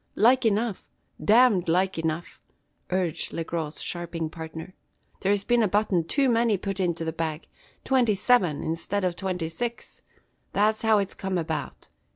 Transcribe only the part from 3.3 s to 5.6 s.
Le Gros's sharping partner; "there's